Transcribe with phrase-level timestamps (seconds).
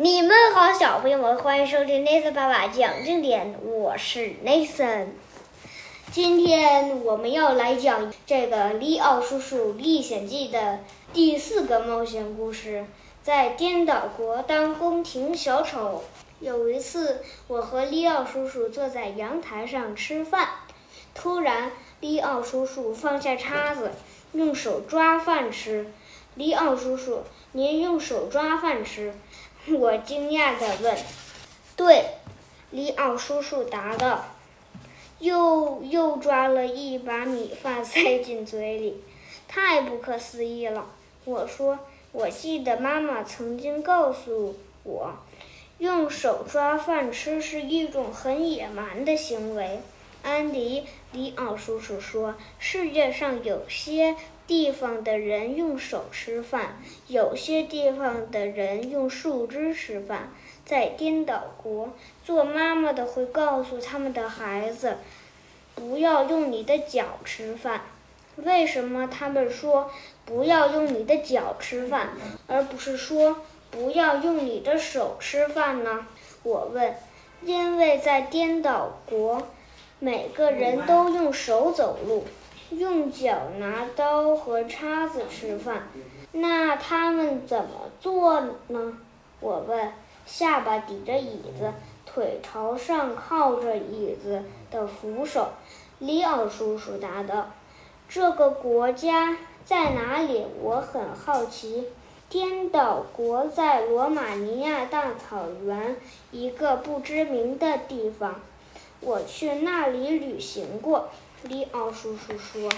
[0.00, 5.06] 你们好，小朋友们，欢迎收听奈森爸爸讲经典，我是 Nathan。
[6.12, 10.78] 今天我们要来讲这个《利奥叔叔历险记》的
[11.12, 12.84] 第四个冒险故事，
[13.24, 16.04] 在颠倒国当宫廷小丑。
[16.38, 20.48] 有一次，我和利奥叔叔坐在阳台上吃饭，
[21.12, 23.90] 突然，利奥叔叔放下叉子，
[24.30, 25.92] 用手抓饭吃。
[26.36, 29.12] 利奥叔叔，您用手抓饭吃？
[29.76, 30.96] 我惊讶地问
[31.76, 32.04] ：“对。”
[32.70, 34.26] 里奥叔叔答道，
[35.20, 39.02] 又又抓了一把米饭塞进嘴里，
[39.48, 40.84] 太不可思议了！
[41.24, 41.78] 我说
[42.12, 44.54] ：“我记得妈妈曾经告诉
[44.84, 45.14] 我，
[45.78, 49.80] 用手抓饭吃是一种很野蛮的行为。”
[50.22, 54.14] 安迪·里奥叔叔说：“世界上有些……”
[54.48, 60.30] 地方的人用手吃饭，有些地方的人用树枝吃饭。
[60.64, 61.90] 在颠倒国，
[62.24, 64.96] 做妈妈的会告诉他们的孩子，
[65.74, 67.82] 不要用你的脚吃饭。
[68.36, 69.90] 为什么他们说
[70.24, 72.10] 不要用你的脚吃饭，
[72.46, 73.36] 而不是说
[73.70, 76.06] 不要用你的手吃饭呢？
[76.42, 76.94] 我问。
[77.42, 79.46] 因为在颠倒国，
[80.00, 82.24] 每个人都用手走路。
[82.70, 85.88] 用脚拿刀和叉子吃饭，
[86.32, 88.98] 那他们怎么做呢？
[89.40, 89.92] 我问。
[90.26, 91.72] 下巴抵着椅子，
[92.04, 95.48] 腿朝上靠着椅子的扶手。
[96.00, 97.48] 里奥叔叔答道
[98.10, 100.44] ：“这个国家在哪里？
[100.60, 101.88] 我很好奇。”
[102.28, 105.96] 颠倒国在罗马尼亚大草原
[106.30, 108.34] 一个不知名的地方。
[109.00, 111.08] 我去那里旅行过。
[111.44, 112.68] 里奥叔叔说：“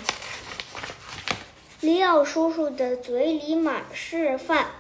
[1.81, 4.73] 里奥叔叔的嘴里满是饭。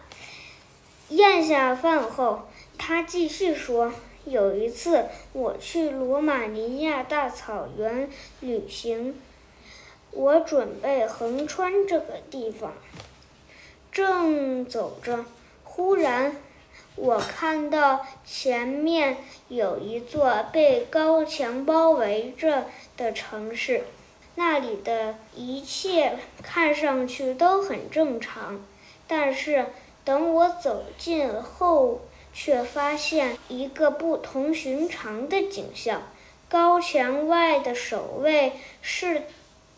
[1.08, 3.92] 咽下饭后，他继续说
[4.26, 9.18] ：‘有一次，我去罗马尼亚大草原旅行，
[10.10, 12.74] 我准备横穿这个地方。
[13.90, 15.24] 正走着，
[15.64, 16.36] 忽然……’”
[17.02, 19.16] 我看到前面
[19.48, 23.84] 有一座被高墙包围着的城市，
[24.34, 28.60] 那里的一切看上去都很正常。
[29.06, 29.68] 但是
[30.04, 32.02] 等我走近后，
[32.34, 36.02] 却发现一个不同寻常的景象：
[36.50, 39.22] 高墙外的守卫是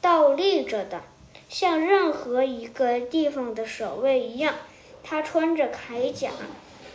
[0.00, 1.02] 倒立着的，
[1.48, 4.56] 像任何一个地方的守卫一样。
[5.04, 6.30] 他穿着铠甲。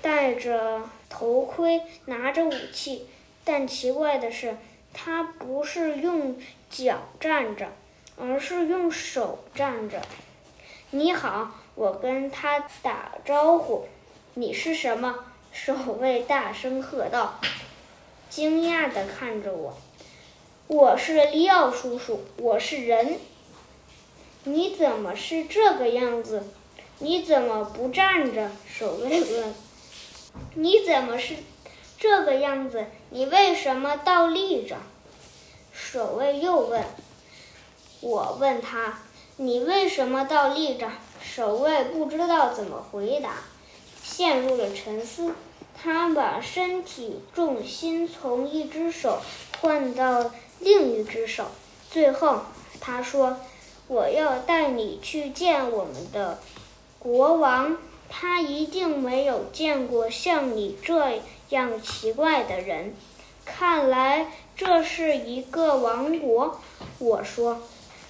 [0.01, 3.07] 戴着头盔，拿着武器，
[3.43, 4.57] 但奇怪的是，
[4.93, 6.37] 他不是用
[6.69, 7.67] 脚站着，
[8.17, 10.01] 而是用手站着。
[10.91, 13.87] 你好，我跟他打招呼。
[14.35, 15.25] 你是什么？
[15.51, 17.39] 守卫大声喝道，
[18.29, 19.77] 惊讶地看着我。
[20.67, 23.17] 我是利奥叔叔，我是人。
[24.43, 26.43] 你怎么是这个样子？
[26.99, 28.51] 你怎么不站着？
[28.67, 29.53] 守卫问。
[30.55, 31.35] 你怎么是
[31.97, 32.85] 这个样子？
[33.09, 34.77] 你为什么倒立着？
[35.73, 36.83] 守卫又问。
[38.01, 38.99] 我问他
[39.37, 40.89] ：“你为什么倒立着？”
[41.21, 43.35] 守卫不知道怎么回答，
[44.03, 45.33] 陷入了沉思。
[45.79, 49.19] 他把身体重心从一只手
[49.61, 51.45] 换到另一只手，
[51.91, 52.41] 最后
[52.79, 53.37] 他说
[53.87, 56.39] ：“我要带你去见我们的
[56.97, 57.77] 国王。”
[58.09, 62.95] 他一定没有见过像你这样奇怪的人。
[63.45, 66.59] 看来这是一个王国。
[66.99, 67.61] 我说：“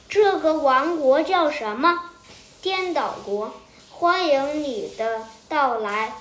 [0.09, 2.11] 这个王国叫什么？”
[2.61, 3.53] 颠倒国。
[3.91, 6.15] 欢迎你的到来，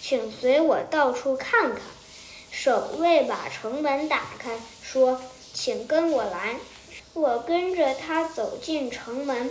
[0.00, 1.80] 请随我到处看看。
[2.50, 5.20] 守卫把城门打开，说
[5.54, 6.56] ：“请跟我来。”
[7.14, 9.50] 我跟着他走进城门，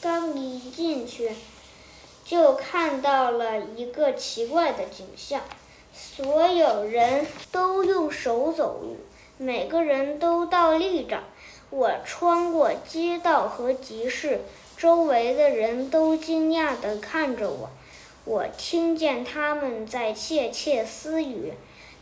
[0.00, 1.32] 刚一进去。
[2.30, 5.40] 就看到了一个奇怪的景象：
[5.92, 8.98] 所有人都用手走路，
[9.36, 11.24] 每个人都倒立着。
[11.70, 14.42] 我穿过街道和集市，
[14.76, 17.68] 周围的人都惊讶地看着我。
[18.24, 21.54] 我听见他们在窃窃私语：“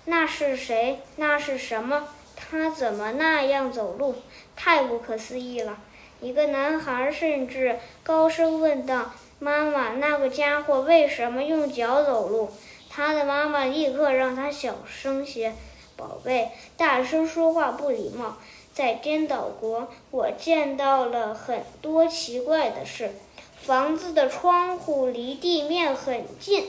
[0.05, 1.01] 那是谁？
[1.17, 2.07] 那是什么？
[2.37, 4.17] 他怎么那样走路？
[4.55, 5.79] 太不可思议了！”
[6.21, 9.13] 一个男孩甚至高声问道。
[9.41, 12.51] 妈妈，那个家伙为什么用脚走路？
[12.91, 15.53] 他的妈妈立刻让他小声些。
[15.97, 18.37] 宝贝，大声说话不礼貌。
[18.73, 23.13] 在颠倒国，我见到了很多奇怪的事。
[23.61, 26.65] 房子的窗户离地面很近，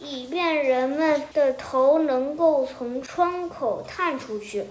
[0.00, 4.66] 以便人们的头能够从窗口探出去。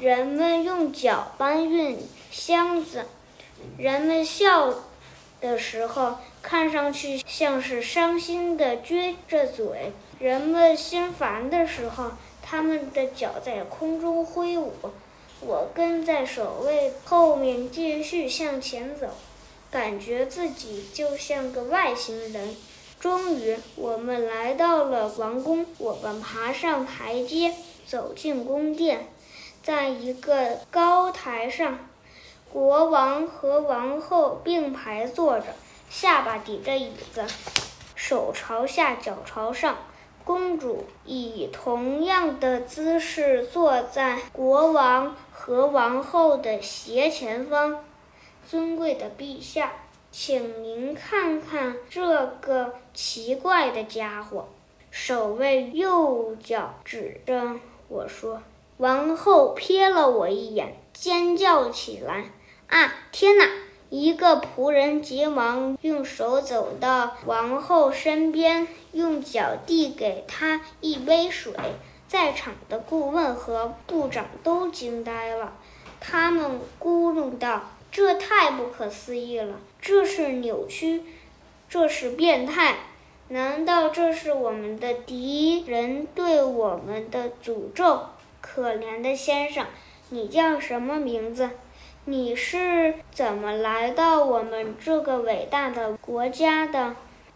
[0.00, 1.98] 人们用脚搬运
[2.30, 3.04] 箱子，
[3.76, 4.72] 人们笑
[5.40, 12.12] 的时候看上去像是伤心的撅着嘴；人们心烦的时候，
[12.42, 14.72] 他们的脚在空中挥舞。
[15.40, 19.08] 我跟在守卫后面继续向前走，
[19.70, 22.56] 感觉自己就像个外星人。
[22.98, 25.66] 终于，我们来到了王宫。
[25.76, 27.52] 我们爬上台阶，
[27.86, 29.08] 走进宫殿。
[29.62, 31.78] 在一个高台上，
[32.56, 35.44] 国王和王后并排坐着，
[35.90, 37.22] 下巴抵着椅子，
[37.94, 39.76] 手朝下，脚朝上。
[40.24, 47.84] 公主以同样的姿势坐在国王和王后的斜前方。
[48.48, 49.74] 尊贵的陛下，
[50.10, 54.48] 请您看看这个奇怪的家伙。
[54.90, 57.56] 守卫右脚指着
[57.88, 58.40] 我说。
[58.78, 62.30] 王后瞥了我一眼，尖叫起来
[62.68, 63.48] ：“啊，天哪！”
[63.88, 71.52] 一个仆人急忙用手走到王后身边，用脚递给她一杯水。
[72.08, 75.56] 在场的顾问和部长都惊呆了，
[76.00, 79.54] 他们咕哝道：“这太不可思议了！
[79.80, 81.02] 这是扭曲，
[81.68, 82.76] 这是变态！
[83.28, 88.06] 难道这是我们的敌人对我们的诅咒？”
[88.40, 89.66] 可怜的先生，
[90.10, 91.50] 你叫什么名字？
[92.08, 96.94] 你是怎么来到我们这个伟大的国家的？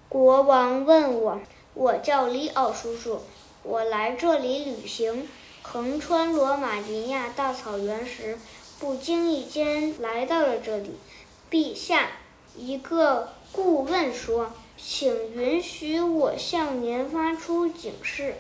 [0.08, 1.40] 国王问我。
[1.74, 3.20] 我叫里奥叔叔，
[3.64, 5.28] 我来这里旅行，
[5.62, 8.38] 横穿罗马尼亚大草原时，
[8.78, 10.92] 不经意间来到了这里。
[11.50, 12.08] 陛下，
[12.56, 18.36] 一个顾问说：“请允许我向您发出警示。”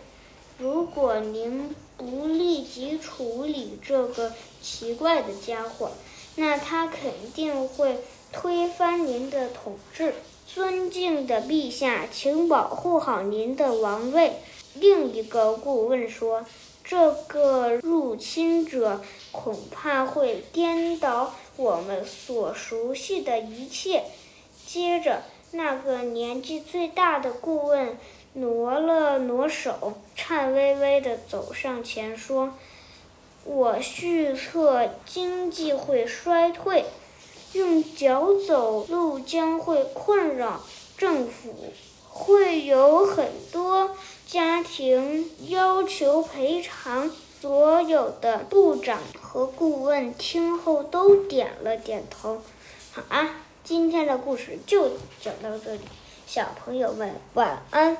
[0.58, 4.32] 如果您不立即处理这个
[4.62, 5.90] 奇怪的家伙，
[6.36, 7.98] 那他肯定会
[8.32, 10.14] 推翻您的统治。
[10.46, 14.36] 尊敬的陛下，请保护好您的王位。
[14.74, 16.44] 另一个顾问说
[16.82, 19.00] ：“这个入侵者
[19.30, 24.04] 恐怕会颠倒我们所熟悉的一切。”
[24.66, 25.22] 接着，
[25.52, 27.96] 那个年纪最大的顾问。
[28.34, 32.54] 挪了挪手，颤巍巍地走上前说
[33.44, 36.84] ：“我预测经济会衰退，
[37.52, 40.60] 用脚走路将会困扰
[40.96, 41.72] 政府，
[42.08, 43.96] 会有很多
[44.26, 47.10] 家庭要求赔偿。”
[47.40, 52.42] 所有的部长和顾问听后都点了点头。
[52.92, 54.90] 好啊，今天的故事就
[55.22, 55.80] 讲到这里，
[56.26, 57.96] 小朋友们晚安。